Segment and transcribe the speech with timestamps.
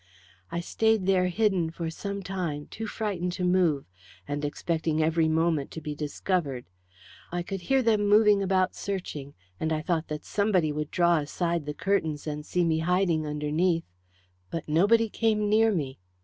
[0.51, 3.85] "I stayed there hidden for some time, too frightened to move,
[4.27, 6.65] and expecting every moment to be discovered.
[7.31, 11.67] I could hear them moving about searching, and I thought that somebody would draw aside
[11.67, 13.83] the curtains and see me hiding underneath.
[14.49, 15.99] But nobody came near me.